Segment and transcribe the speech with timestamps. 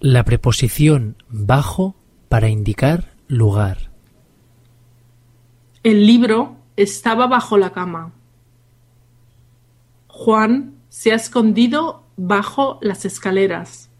[0.00, 1.96] La preposición bajo
[2.28, 3.90] para indicar lugar.
[5.82, 8.12] El libro estaba bajo la cama.
[10.08, 13.90] Juan se ha escondido bajo las escaleras.